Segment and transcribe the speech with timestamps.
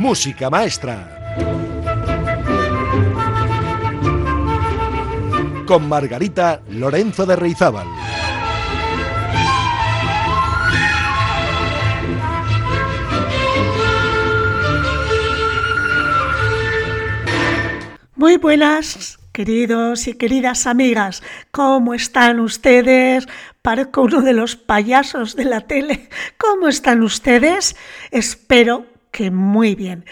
[0.00, 1.36] Música Maestra.
[5.66, 7.86] Con Margarita Lorenzo de Reizábal.
[18.14, 21.22] Muy buenas, queridos y queridas amigas.
[21.50, 23.28] ¿Cómo están ustedes?
[23.60, 26.08] Parezco uno de los payasos de la tele.
[26.38, 27.76] ¿Cómo están ustedes?
[28.10, 30.04] Espero que muy bien.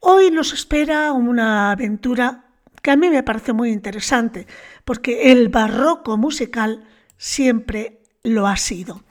[0.00, 2.44] Hoy nos espera una aventura
[2.82, 4.46] que a mí me parece muy interesante,
[4.84, 6.84] porque el barroco musical
[7.16, 9.02] siempre lo ha sido.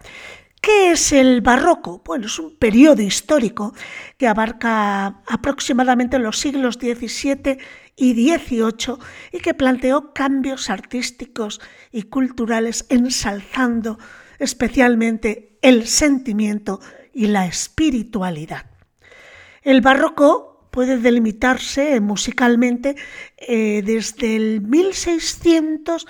[0.61, 2.01] ¿Qué es el barroco?
[2.03, 3.73] Bueno, es un periodo histórico
[4.17, 7.57] que abarca aproximadamente los siglos XVII
[7.95, 8.97] y XVIII
[9.31, 13.97] y que planteó cambios artísticos y culturales ensalzando
[14.39, 16.79] especialmente el sentimiento
[17.13, 18.76] y la espiritualidad.
[19.67, 22.95] El barroco puede delimitarse musicalmente
[23.35, 26.07] eh, desde el 1600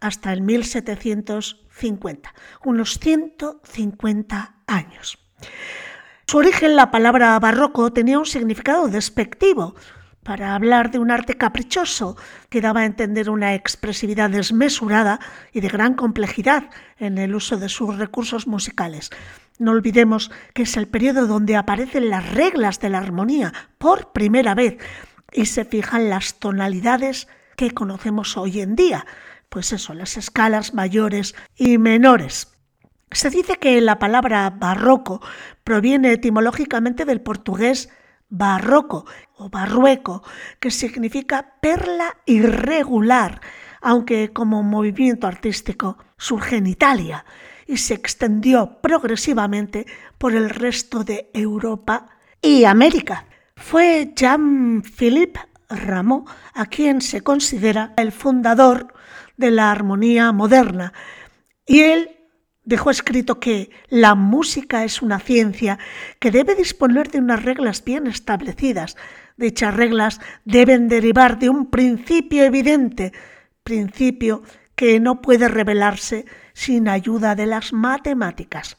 [0.00, 5.18] hasta el 1700 50, unos 150 años.
[6.26, 9.76] Su origen, la palabra barroco, tenía un significado despectivo
[10.24, 12.16] para hablar de un arte caprichoso
[12.48, 15.20] que daba a entender una expresividad desmesurada
[15.52, 19.10] y de gran complejidad en el uso de sus recursos musicales.
[19.58, 24.54] No olvidemos que es el periodo donde aparecen las reglas de la armonía por primera
[24.54, 24.76] vez
[25.32, 29.06] y se fijan las tonalidades que conocemos hoy en día,
[29.48, 32.52] pues eso, las escalas mayores y menores.
[33.10, 35.22] Se dice que la palabra barroco
[35.64, 37.88] proviene etimológicamente del portugués
[38.28, 40.22] barroco o barrueco,
[40.60, 43.40] que significa perla irregular,
[43.80, 47.24] aunque como movimiento artístico surge en Italia
[47.66, 49.86] y se extendió progresivamente
[50.18, 52.08] por el resto de Europa
[52.40, 53.26] y América.
[53.56, 56.24] Fue Jean-Philippe Rameau
[56.54, 58.94] a quien se considera el fundador
[59.36, 60.92] de la armonía moderna.
[61.66, 62.10] Y él
[62.64, 65.78] dejó escrito que la música es una ciencia
[66.18, 68.96] que debe disponer de unas reglas bien establecidas.
[69.36, 73.12] Dichas reglas deben derivar de un principio evidente,
[73.62, 74.42] principio
[74.74, 76.26] que no puede revelarse
[76.56, 78.78] sin ayuda de las matemáticas.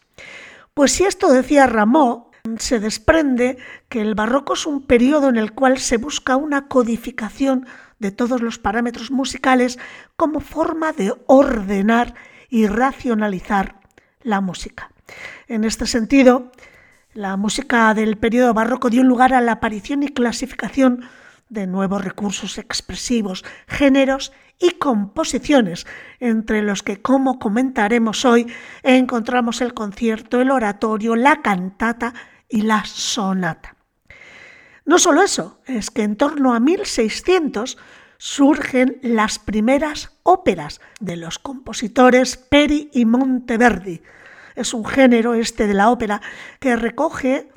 [0.74, 5.52] Pues si esto decía Rameau, se desprende que el barroco es un periodo en el
[5.52, 7.68] cual se busca una codificación
[8.00, 9.78] de todos los parámetros musicales
[10.16, 12.16] como forma de ordenar
[12.50, 13.80] y racionalizar
[14.24, 14.90] la música.
[15.48, 16.52] En este sentido,
[17.14, 21.08] la música del periodo barroco dio lugar a la aparición y clasificación
[21.50, 25.86] de nuevos recursos expresivos, géneros y composiciones,
[26.20, 28.48] entre los que, como comentaremos hoy,
[28.84, 32.14] encontramos el concierto, el oratorio, la cantata
[32.50, 33.76] y la sonata.
[34.86, 37.78] No solo eso, es que en torno a 1600
[38.18, 44.02] surgen las primeras óperas de los compositores Peri y Monteverdi.
[44.56, 46.22] Es un género este de la ópera
[46.60, 47.50] que recoge,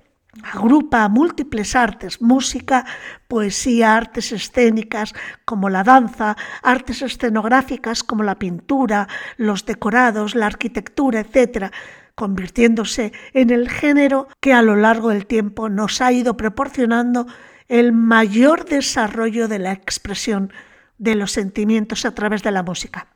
[0.42, 2.86] agrupa múltiples artes, música,
[3.28, 5.12] poesía, artes escénicas
[5.44, 11.72] como la danza, artes escenográficas como la pintura, los decorados, la arquitectura, etc.,
[12.14, 17.26] convirtiéndose en el género que a lo largo del tiempo nos ha ido proporcionando
[17.68, 20.52] el mayor desarrollo de la expresión
[20.98, 23.06] de los sentimientos a través de la música.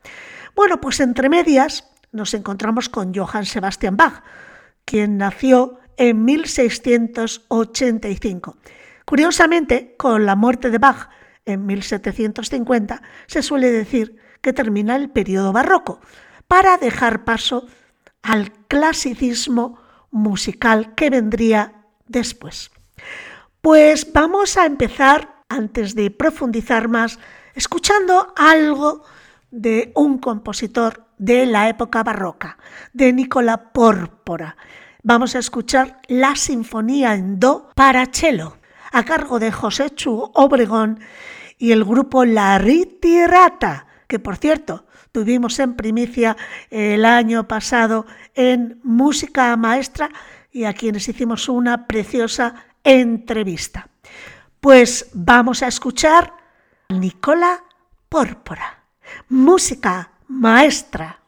[0.54, 4.22] Bueno, pues entre medias nos encontramos con Johann Sebastian Bach,
[4.84, 8.56] quien nació en 1685.
[9.04, 11.08] Curiosamente, con la muerte de Bach
[11.44, 16.00] en 1750, se suele decir que termina el periodo barroco,
[16.48, 17.66] para dejar paso
[18.22, 19.78] al clasicismo
[20.10, 22.70] musical que vendría después.
[23.60, 27.18] Pues vamos a empezar, antes de profundizar más,
[27.54, 29.02] escuchando algo
[29.50, 32.58] de un compositor de la época barroca,
[32.92, 34.56] de Nicola Pórpora.
[35.06, 38.56] Vamos a escuchar la Sinfonía en Do para cello,
[38.90, 40.98] a cargo de José Chu Obregón
[41.58, 46.38] y el grupo La Ritirata, que por cierto tuvimos en primicia
[46.70, 50.08] el año pasado en Música Maestra
[50.50, 53.90] y a quienes hicimos una preciosa entrevista.
[54.58, 56.32] Pues vamos a escuchar
[56.88, 57.62] Nicola
[58.08, 58.84] Pórpora,
[59.28, 61.20] música maestra.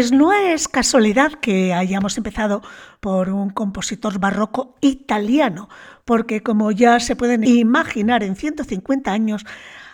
[0.00, 2.62] Pues no es casualidad que hayamos empezado
[3.00, 5.68] por un compositor barroco italiano,
[6.06, 9.44] porque como ya se pueden imaginar, en 150 años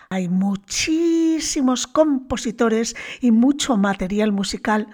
[0.07, 4.87] hay muchísimos compositores y mucho material musical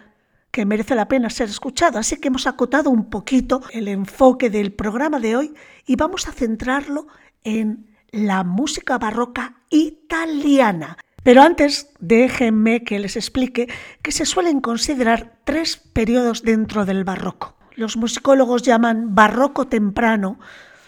[0.50, 2.00] que merece la pena ser escuchado.
[2.00, 5.54] Así que hemos acotado un poquito el enfoque del programa de hoy
[5.86, 7.06] y vamos a centrarlo
[7.44, 10.98] en la música barroca italiana.
[11.24, 13.70] Pero antes, déjenme que les explique
[14.02, 17.56] que se suelen considerar tres periodos dentro del barroco.
[17.76, 20.40] Los musicólogos llaman barroco temprano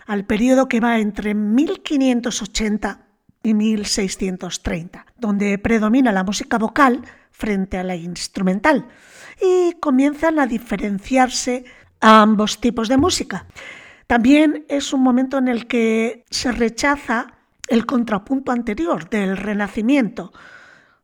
[0.06, 3.08] al periodo que va entre 1580
[3.44, 7.02] y 1630, donde predomina la música vocal
[7.32, 8.88] frente a la instrumental
[9.42, 11.66] y comienzan a diferenciarse
[12.02, 13.46] ambos tipos de música.
[14.08, 17.35] También es un momento en el que se rechaza
[17.68, 20.32] el contrapunto anterior del Renacimiento.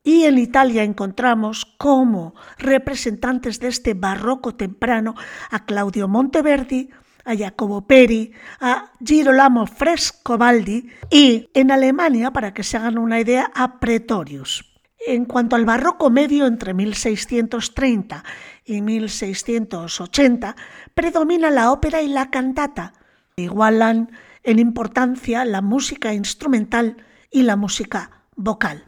[0.03, 5.15] Y en Italia encontramos como representantes de este barroco temprano
[5.51, 6.89] a Claudio Monteverdi,
[7.23, 13.51] a Jacobo Peri, a Girolamo Frescobaldi y en Alemania, para que se hagan una idea,
[13.53, 14.65] a Pretorius.
[15.05, 18.23] En cuanto al barroco medio entre 1630
[18.65, 20.55] y 1680,
[20.93, 22.93] predomina la ópera y la cantata.
[23.35, 24.11] Igualan
[24.43, 26.97] en importancia la música instrumental
[27.29, 28.85] y la música vocal.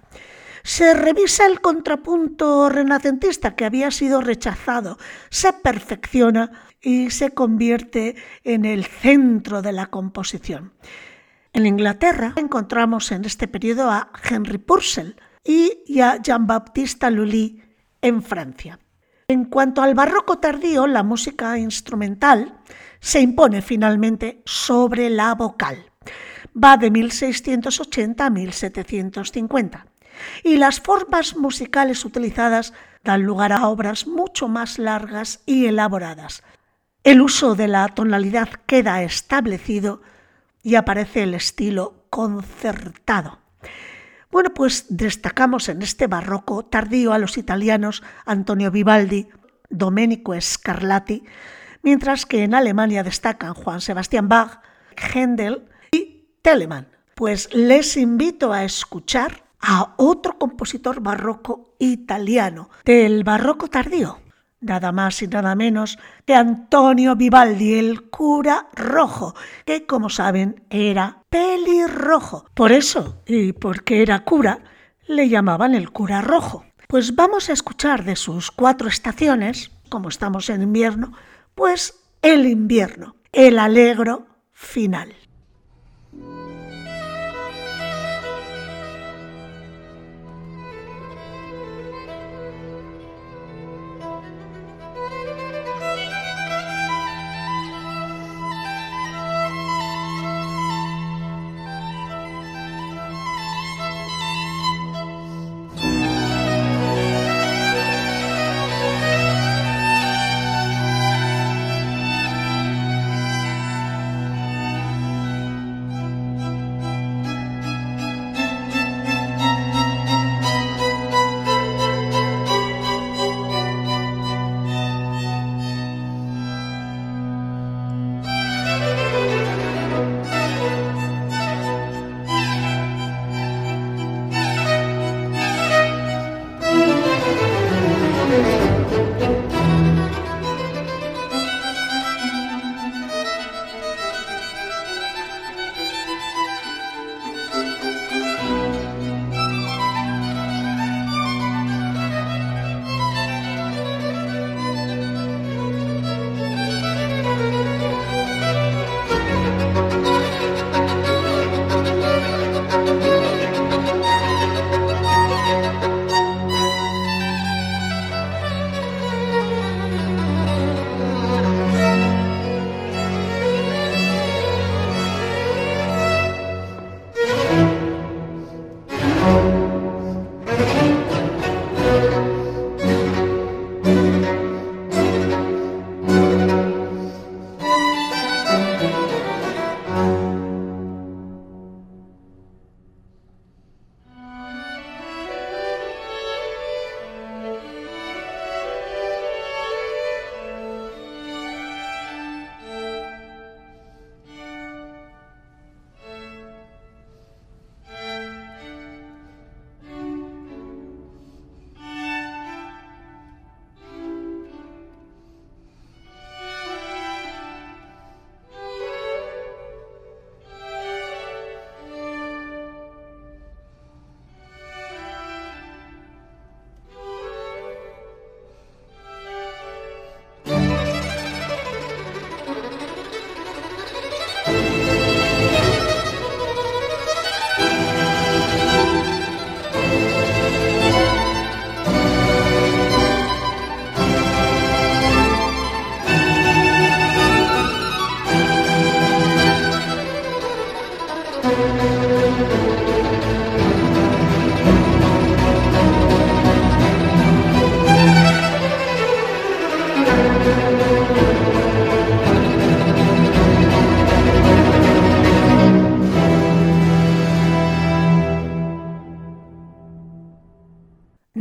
[0.63, 4.97] Se revisa el contrapunto renacentista que había sido rechazado,
[5.29, 6.51] se perfecciona
[6.81, 10.73] y se convierte en el centro de la composición.
[11.51, 17.61] En Inglaterra encontramos en este periodo a Henry Purcell y a Jean-Baptiste Lully
[18.01, 18.79] en Francia.
[19.27, 22.59] En cuanto al barroco tardío, la música instrumental
[23.03, 25.91] se impone finalmente sobre la vocal.
[26.55, 29.85] Va de 1680 a 1750.
[30.41, 32.71] Y las formas musicales utilizadas
[33.03, 36.43] dan lugar a obras mucho más largas y elaboradas.
[37.03, 40.01] El uso de la tonalidad queda establecido
[40.61, 43.39] y aparece el estilo concertado.
[44.31, 49.27] Bueno, pues destacamos en este barroco tardío a los italianos Antonio Vivaldi,
[49.69, 51.25] Domenico Scarlatti,
[51.83, 54.61] mientras que en Alemania destacan Juan Sebastián Bach,
[54.95, 56.87] Händel y Telemann.
[57.13, 64.19] Pues les invito a escuchar a otro compositor barroco italiano del barroco tardío,
[64.59, 69.35] nada más y nada menos que Antonio Vivaldi, el cura rojo,
[69.65, 72.45] que como saben era pelirrojo.
[72.53, 74.59] Por eso, y porque era cura,
[75.07, 76.65] le llamaban el cura rojo.
[76.87, 81.13] Pues vamos a escuchar de sus cuatro estaciones, como estamos en invierno,
[81.55, 85.13] pues el invierno, el alegro final.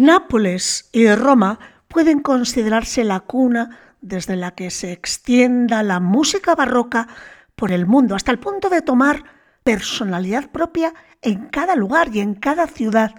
[0.02, 7.06] Nápoles y Roma pueden considerarse la cuna desde la que se extienda la música barroca
[7.54, 9.22] por el mundo, hasta el punto de tomar
[9.62, 13.14] personalidad propia en cada lugar y en cada ciudad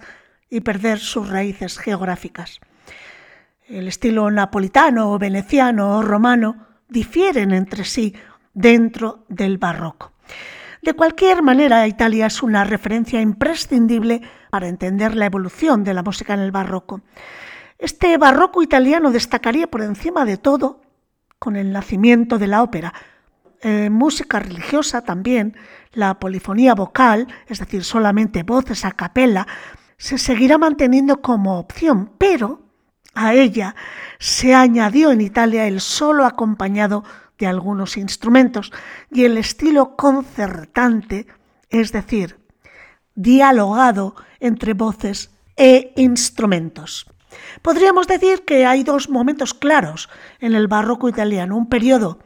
[0.50, 2.60] y perder sus raíces geográficas.
[3.66, 8.14] El estilo napolitano veneciano o romano difieren entre sí
[8.52, 10.13] dentro del barroco.
[10.84, 16.34] De cualquier manera, Italia es una referencia imprescindible para entender la evolución de la música
[16.34, 17.00] en el barroco.
[17.78, 20.82] Este barroco italiano destacaría por encima de todo
[21.38, 22.92] con el nacimiento de la ópera.
[23.90, 25.56] música religiosa también,
[25.94, 29.46] la polifonía vocal, es decir, solamente voces a capella,
[29.96, 32.60] se seguirá manteniendo como opción, pero
[33.14, 33.74] a ella
[34.18, 37.04] se añadió en Italia el solo acompañado
[37.46, 38.72] algunos instrumentos
[39.10, 41.26] y el estilo concertante,
[41.70, 42.38] es decir,
[43.14, 47.06] dialogado entre voces e instrumentos.
[47.62, 50.08] Podríamos decir que hay dos momentos claros
[50.40, 52.18] en el barroco italiano, un periodo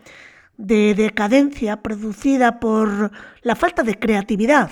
[0.57, 4.71] de decadencia producida por la falta de creatividad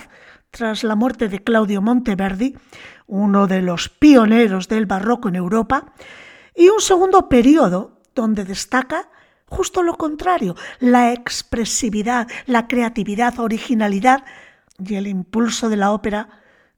[0.51, 2.57] tras la muerte de Claudio Monteverdi,
[3.07, 5.93] uno de los pioneros del barroco en Europa,
[6.55, 9.11] y un segundo periodo donde destaca
[9.49, 14.25] justo lo contrario, la expresividad, la creatividad, originalidad
[14.79, 16.29] y el impulso de la ópera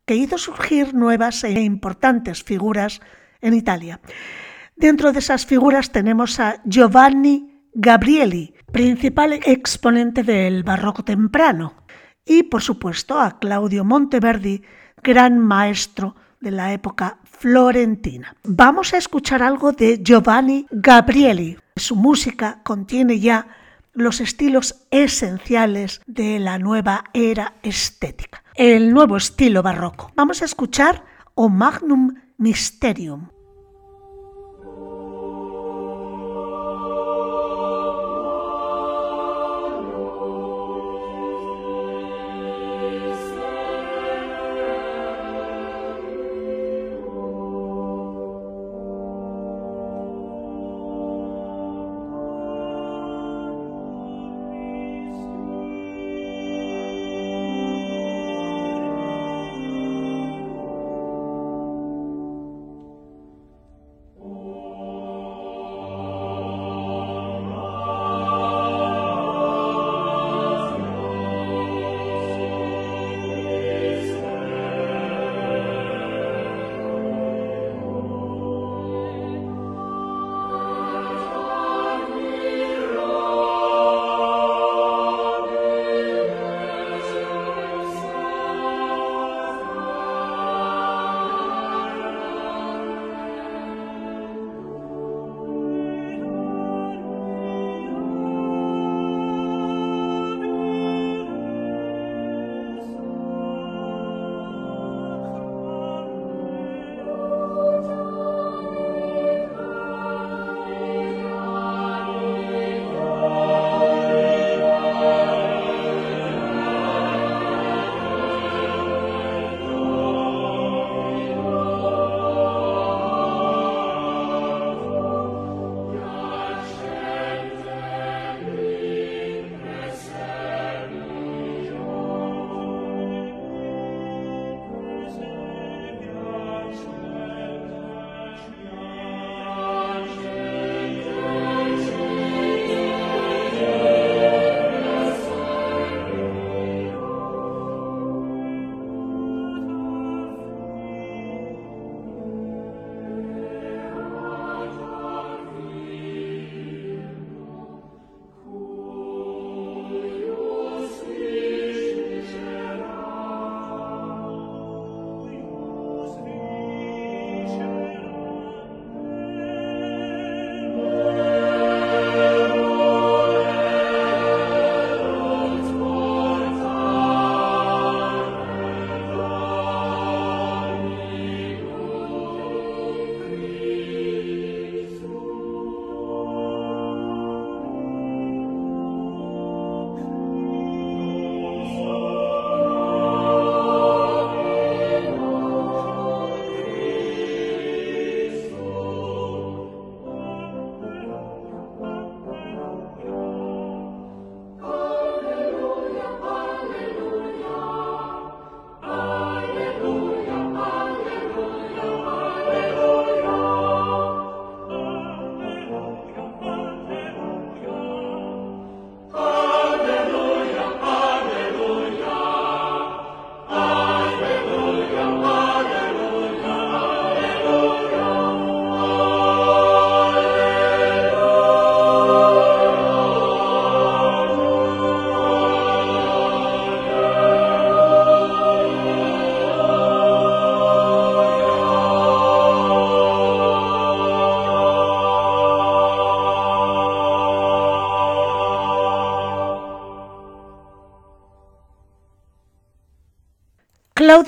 [0.04, 3.00] que hizo surgir nuevas e importantes figuras
[3.40, 4.00] en Italia.
[4.76, 11.74] Dentro de esas figuras tenemos a Giovanni Gabrieli, principal exponente del barroco temprano,
[12.24, 14.62] y por supuesto a Claudio Monteverdi,
[15.02, 18.36] gran maestro de la época florentina.
[18.44, 21.56] Vamos a escuchar algo de Giovanni Gabrieli.
[21.76, 23.46] Su música contiene ya
[23.92, 30.12] los estilos esenciales de la nueva era estética, el nuevo estilo barroco.
[30.14, 31.04] Vamos a escuchar
[31.34, 33.28] O Magnum Mysterium.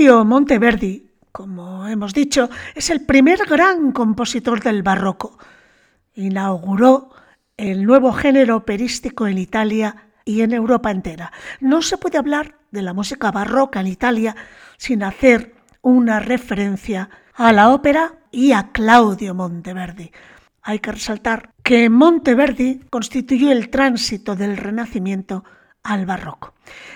[0.00, 5.36] Claudio Monteverdi, como hemos dicho, es el primer gran compositor del barroco.
[6.14, 7.10] Inauguró
[7.58, 11.30] el nuevo género operístico en Italia y en Europa entera.
[11.60, 14.34] No se puede hablar de la música barroca en Italia
[14.78, 20.12] sin hacer una referencia a la ópera y a Claudio Monteverdi.
[20.62, 25.44] Hay que resaltar que Monteverdi constituyó el tránsito del Renacimiento
[25.82, 26.54] al barroco.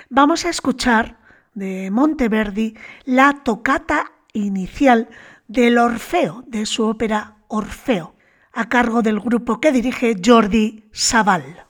[0.08, 1.18] Vamos a escuchar
[1.54, 5.08] de Monteverdi la tocata inicial
[5.48, 8.14] del Orfeo, de su ópera Orfeo,
[8.52, 11.64] a cargo del grupo que dirige Jordi Savall.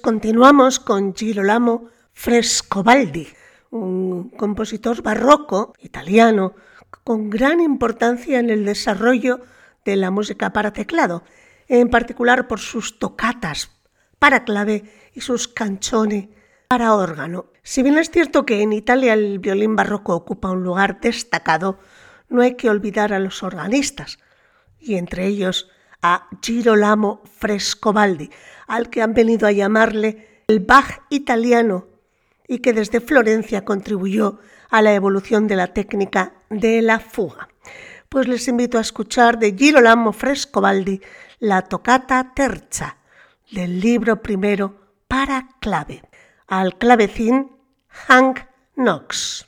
[0.00, 3.26] Continuamos con Girolamo Frescobaldi,
[3.70, 6.54] un compositor barroco italiano
[7.02, 9.40] con gran importancia en el desarrollo
[9.84, 11.24] de la música para teclado,
[11.66, 13.72] en particular por sus tocatas
[14.20, 16.30] para clave y sus canzoni
[16.68, 17.46] para órgano.
[17.64, 21.80] Si bien es cierto que en Italia el violín barroco ocupa un lugar destacado,
[22.28, 24.20] no hay que olvidar a los organistas,
[24.78, 25.68] y entre ellos
[26.02, 28.30] a Girolamo Frescobaldi,
[28.72, 31.88] al que han venido a llamarle el Bach italiano
[32.48, 34.38] y que desde Florencia contribuyó
[34.70, 37.50] a la evolución de la técnica de la fuga.
[38.08, 41.02] Pues les invito a escuchar de Girolamo Frescobaldi
[41.38, 42.96] la tocata terza
[43.50, 44.74] del libro primero
[45.06, 46.02] para clave,
[46.46, 47.50] al clavecín
[47.88, 48.40] Hank
[48.74, 49.46] Knox.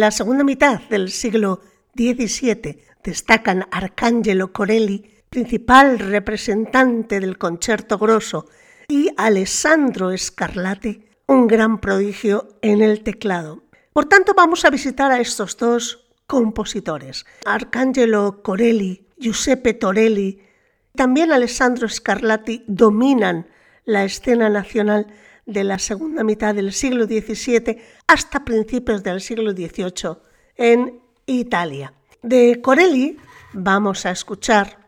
[0.00, 1.60] En la segunda mitad del siglo
[1.94, 8.46] XVII destacan Arcangelo Corelli, principal representante del concierto grosso,
[8.88, 13.62] y Alessandro Scarlatti, un gran prodigio en el teclado.
[13.92, 20.40] Por tanto, vamos a visitar a estos dos compositores, Arcangelo Corelli, Giuseppe Torelli,
[20.96, 23.48] también Alessandro Scarlatti dominan
[23.84, 25.08] la escena nacional
[25.46, 30.18] de la segunda mitad del siglo XVII hasta principios del siglo XVIII
[30.56, 31.94] en Italia.
[32.22, 33.16] De Corelli
[33.52, 34.78] vamos a escuchar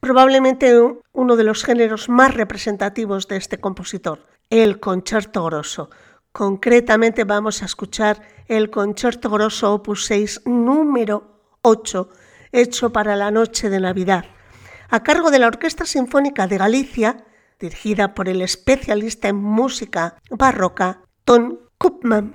[0.00, 0.74] probablemente
[1.12, 5.90] uno de los géneros más representativos de este compositor, el concierto grosso.
[6.32, 12.08] Concretamente vamos a escuchar el concierto grosso opus 6 número 8,
[12.52, 14.24] hecho para la noche de Navidad,
[14.88, 17.24] a cargo de la Orquesta Sinfónica de Galicia,
[17.58, 22.34] dirigida por el especialista en música barroca Tom Kupman.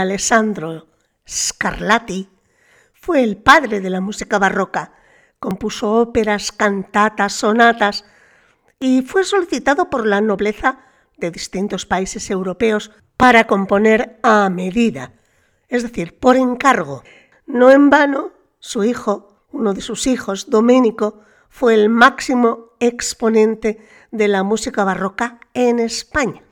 [0.00, 0.88] Alessandro
[1.28, 2.28] Scarlatti
[2.94, 4.92] fue el padre de la música barroca.
[5.38, 8.04] Compuso óperas, cantatas, sonatas
[8.80, 10.80] y fue solicitado por la nobleza
[11.16, 15.12] de distintos países europeos para componer a medida,
[15.68, 17.02] es decir, por encargo.
[17.46, 23.78] No en vano, su hijo, uno de sus hijos, Doménico, fue el máximo exponente
[24.10, 26.42] de la música barroca en España.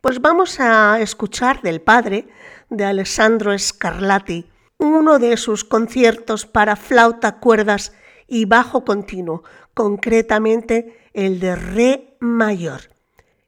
[0.00, 2.28] Pues vamos a escuchar del padre
[2.70, 4.46] de Alessandro Scarlatti
[4.78, 7.92] uno de sus conciertos para flauta, cuerdas
[8.26, 12.80] y bajo continuo, concretamente el de Re mayor.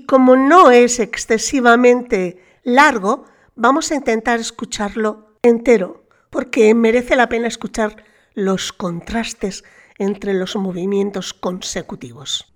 [0.07, 8.05] Como no es excesivamente largo, vamos a intentar escucharlo entero, porque merece la pena escuchar
[8.35, 9.65] los contrastes
[9.99, 12.53] entre los movimientos consecutivos.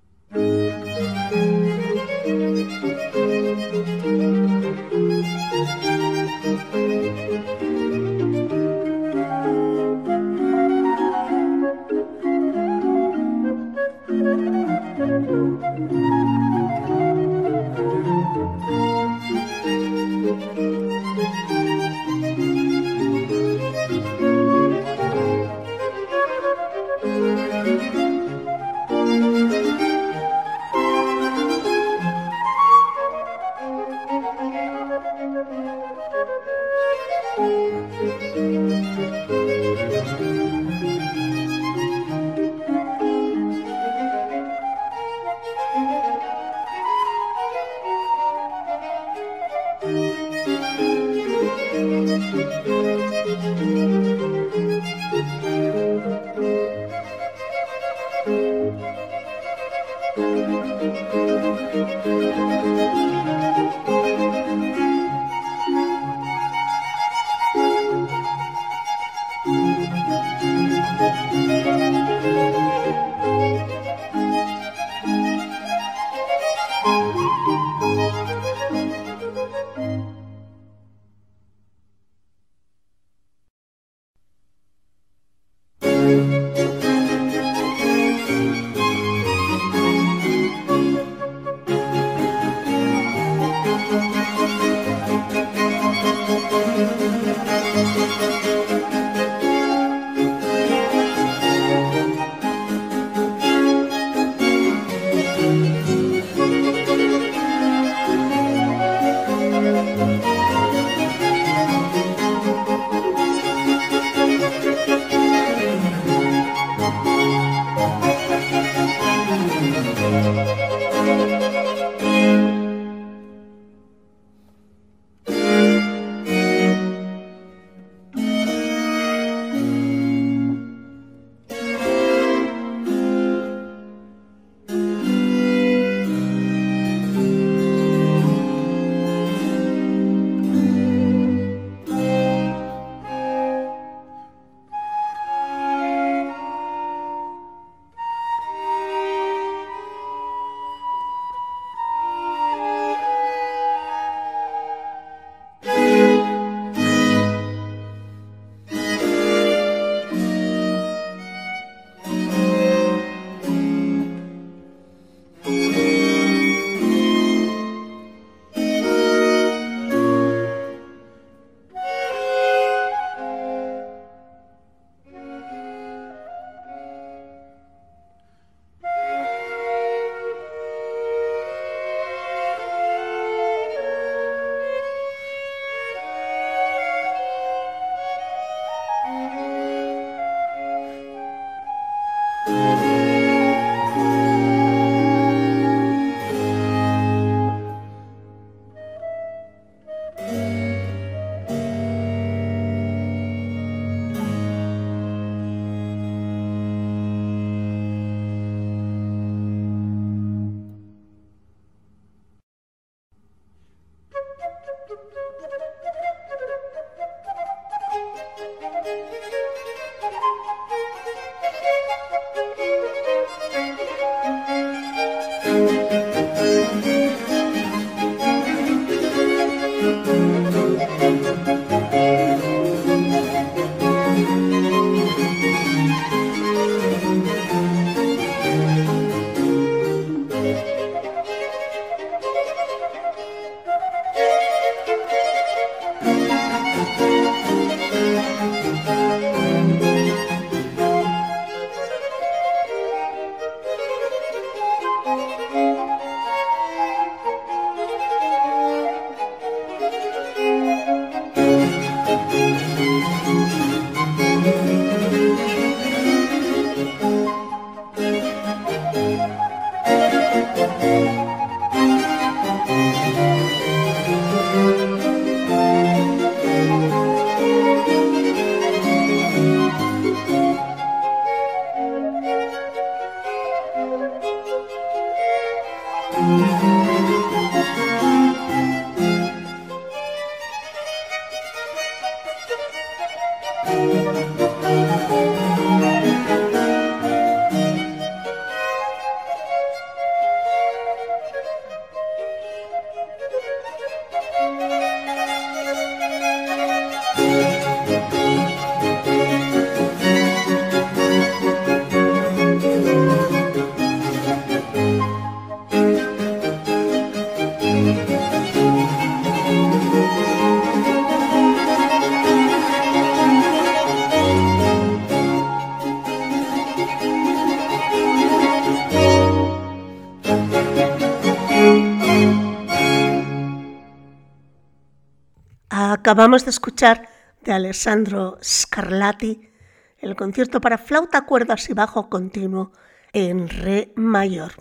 [336.12, 337.08] Acabamos de escuchar
[337.40, 339.48] de Alessandro Scarlatti
[339.96, 342.70] el concierto para flauta, cuerdas y bajo continuo
[343.14, 344.52] en re mayor.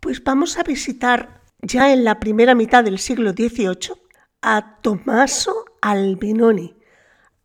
[0.00, 3.94] Pues vamos a visitar ya en la primera mitad del siglo XVIII
[4.42, 6.76] a Tommaso Albinoni,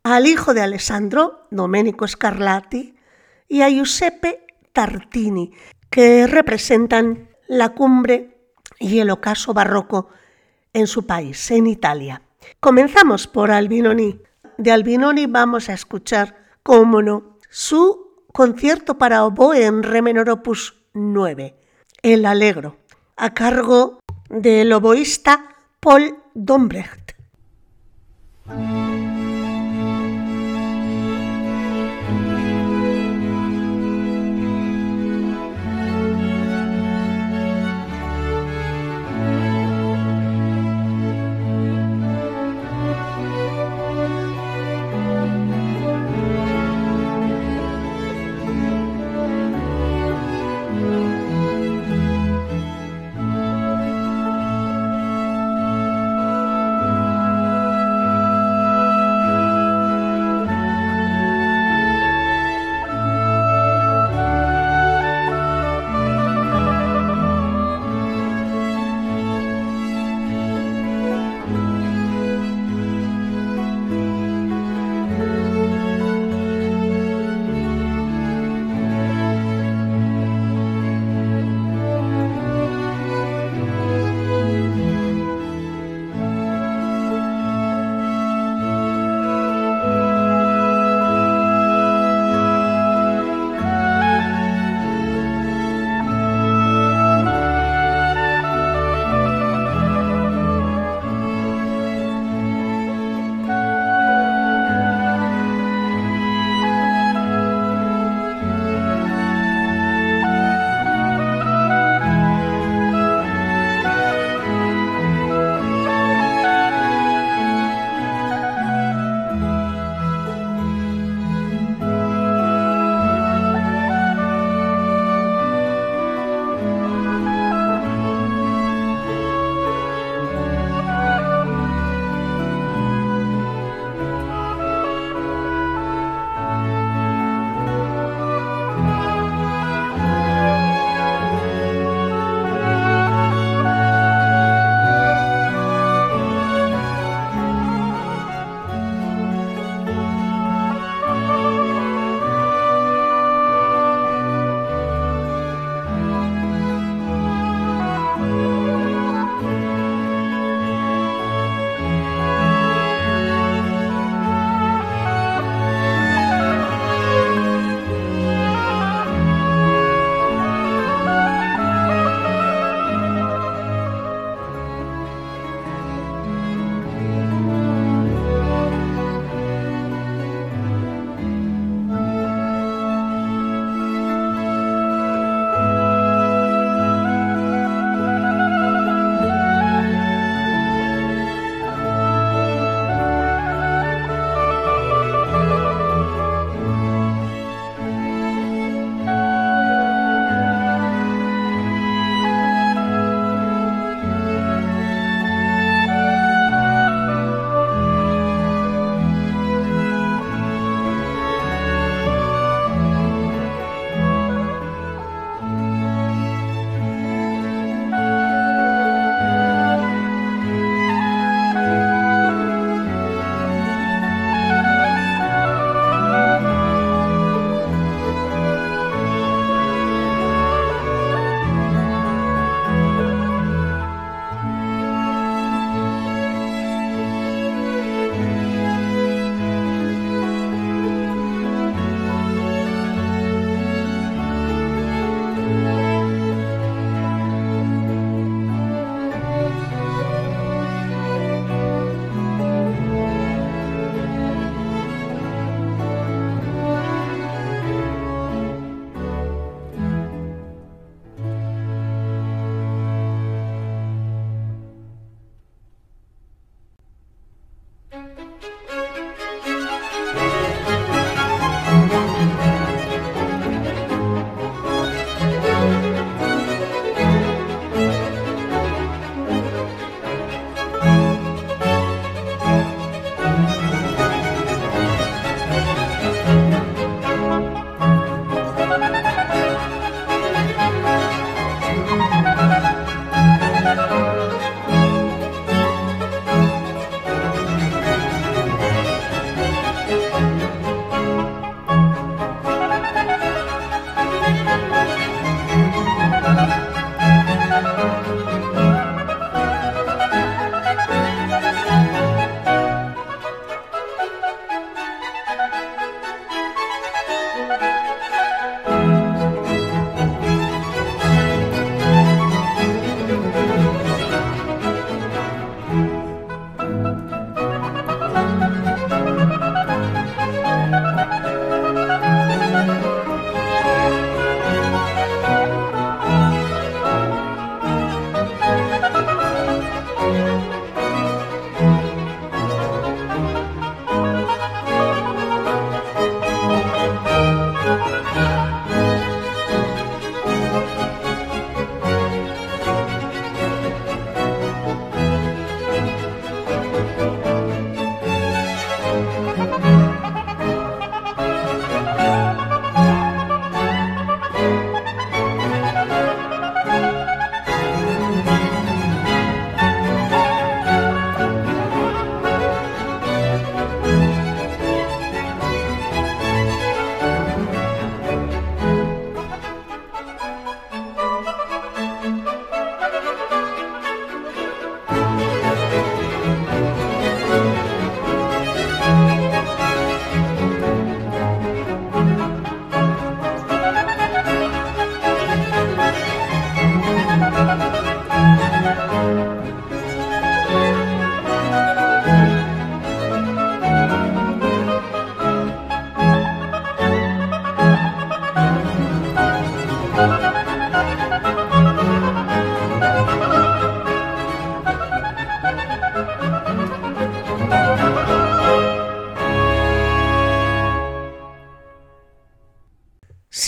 [0.02, 2.94] al hijo de Alessandro, Domenico Scarlatti,
[3.48, 5.54] y a Giuseppe Tartini,
[5.88, 8.36] que representan la cumbre
[8.78, 10.10] y el ocaso barroco
[10.74, 12.20] en su país, en Italia.
[12.60, 14.20] Comenzamos por Albinoni.
[14.58, 20.74] De Albinoni vamos a escuchar, cómo no, su concierto para oboe en re menor opus
[20.92, 21.54] 9,
[22.02, 22.76] El Alegro,
[23.16, 27.12] a cargo del oboísta Paul Dombrecht.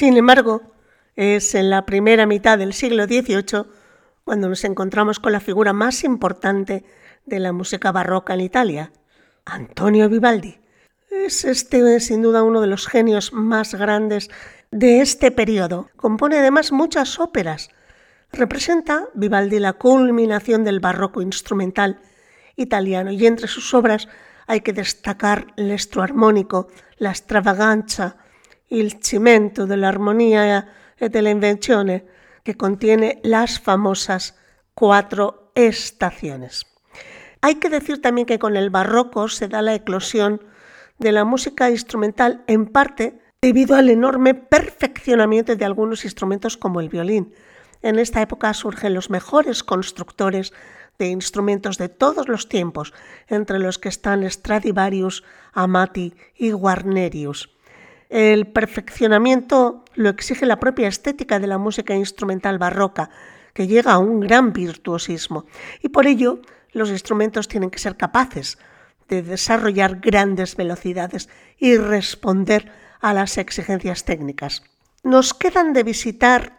[0.07, 0.63] Sin embargo,
[1.17, 3.65] es en la primera mitad del siglo XVIII
[4.23, 6.85] cuando nos encontramos con la figura más importante
[7.25, 8.93] de la música barroca en Italia,
[9.45, 10.61] Antonio Vivaldi.
[11.11, 14.31] Es este sin duda uno de los genios más grandes
[14.71, 15.91] de este periodo.
[15.97, 17.71] Compone además muchas óperas.
[18.31, 21.99] Representa Vivaldi la culminación del barroco instrumental
[22.55, 24.07] italiano y entre sus obras
[24.47, 28.19] hay que destacar el armónico, la extravaganza,
[28.69, 32.03] el cimento de la armonía e de la invención,
[32.43, 34.39] que contiene las famosas
[34.75, 36.67] cuatro estaciones.
[37.41, 40.43] Hay que decir también que con el barroco se da la eclosión
[40.99, 46.89] de la música instrumental en parte debido al enorme perfeccionamiento de algunos instrumentos como el
[46.89, 47.35] violín.
[47.83, 50.53] En esta época surgen los mejores constructores
[50.99, 52.95] de instrumentos de todos los tiempos,
[53.29, 57.56] entre los que están Stradivarius, Amati y Guarnerius.
[58.09, 63.11] El perfeccionamiento lo exige la propia estética de la música instrumental barroca,
[63.53, 65.47] que llega a un gran virtuosismo,
[65.83, 66.41] y por ello
[66.73, 68.59] los instrumentos tienen que ser capaces
[69.09, 71.29] de desarrollar grandes velocidades
[71.59, 74.63] y responder a las exigencias técnicas.
[75.03, 76.59] Nos quedan de visitar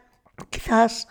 [0.49, 1.07] quizás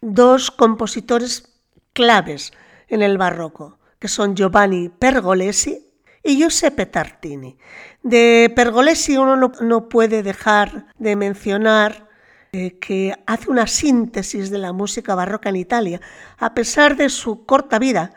[0.00, 1.50] dos compositores
[1.92, 2.52] claves
[2.88, 5.89] en el barroco, que son Giovanni Pergolesi
[6.22, 7.56] y Giuseppe Tartini.
[8.02, 12.08] De Pergolesi uno no, puede dejar de mencionar
[12.52, 16.00] eh, que hace una síntesis de la música barroca en Italia,
[16.38, 18.12] a pesar de su corta vida,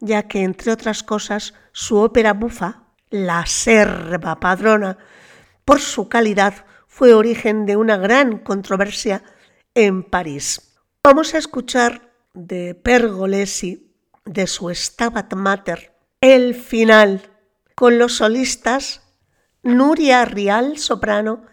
[0.00, 4.98] ya que, entre otras cosas, su ópera bufa, La Serva Padrona,
[5.64, 9.22] por su calidad, fue origen de una gran controversia
[9.74, 10.76] en París.
[11.02, 13.90] Vamos a escuchar de Pergolesi,
[14.24, 17.31] de su Stabat Mater, el final,
[17.82, 19.02] con los solistas
[19.64, 21.46] Nuria Rial, soprano,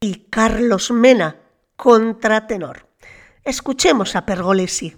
[0.00, 1.42] y Carlos Mena,
[1.76, 2.88] contratenor.
[3.44, 4.96] Escuchemos a Pergolesi.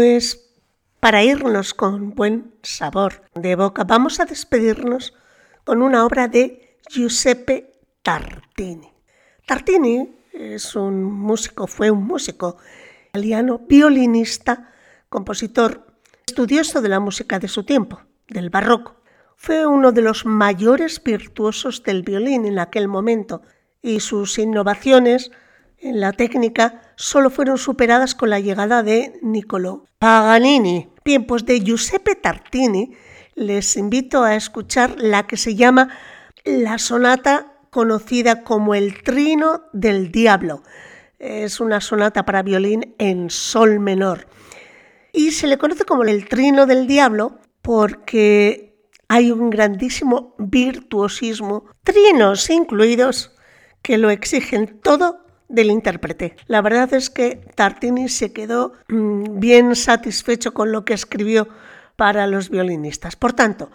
[0.00, 0.48] Pues
[0.98, 5.12] para irnos con buen sabor de boca, vamos a despedirnos
[5.62, 8.90] con una obra de Giuseppe Tartini.
[9.44, 12.56] Tartini es un músico, fue un músico
[13.10, 14.72] italiano, violinista,
[15.10, 15.86] compositor,
[16.26, 19.02] estudioso de la música de su tiempo, del barroco.
[19.36, 23.42] Fue uno de los mayores virtuosos del violín en aquel momento
[23.82, 25.30] y sus innovaciones
[25.80, 30.88] en la técnica solo fueron superadas con la llegada de Niccolò Paganini.
[31.04, 32.92] Bien, pues de Giuseppe Tartini
[33.34, 35.88] les invito a escuchar la que se llama
[36.44, 40.62] la sonata conocida como el Trino del Diablo.
[41.18, 44.26] Es una sonata para violín en sol menor.
[45.12, 52.48] Y se le conoce como el Trino del Diablo porque hay un grandísimo virtuosismo, trinos
[52.48, 53.34] incluidos,
[53.82, 56.36] que lo exigen todo del intérprete.
[56.46, 61.48] La verdad es que Tartini se quedó mm, bien satisfecho con lo que escribió
[61.96, 63.16] para los violinistas.
[63.16, 63.70] Por tanto,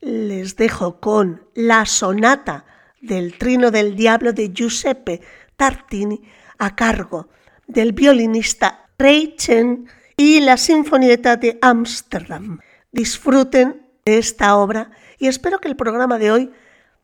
[0.00, 2.64] les dejo con la sonata
[3.00, 5.20] del Trino del Diablo de Giuseppe
[5.56, 6.22] Tartini
[6.58, 7.28] a cargo
[7.66, 12.60] del violinista Ray Chen y la Sinfonieta de Ámsterdam.
[12.92, 16.52] Disfruten de esta obra y espero que el programa de hoy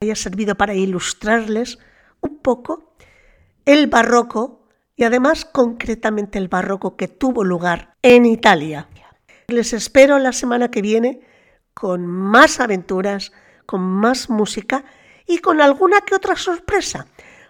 [0.00, 1.78] haya servido para ilustrarles
[2.20, 2.94] un poco
[3.64, 8.88] el barroco y además concretamente el barroco que tuvo lugar en Italia.
[9.48, 11.20] Les espero la semana que viene
[11.74, 13.32] con más aventuras,
[13.66, 14.84] con más música
[15.26, 17.06] y con alguna que otra sorpresa,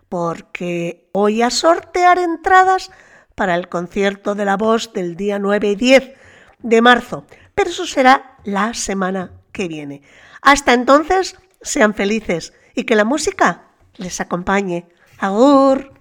[0.08, 2.90] porque voy a sortear entradas
[3.34, 6.12] para el concierto de la voz del día 9 y 10
[6.60, 10.02] de marzo, pero eso será la semana que viene.
[10.40, 14.88] Hasta entonces, sean felices y que la música les acompañe.
[15.18, 15.93] Agur.